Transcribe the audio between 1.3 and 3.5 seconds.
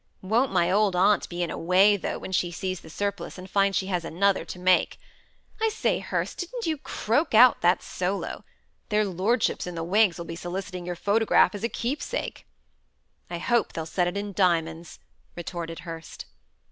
in a way though, when she sees the surplice, and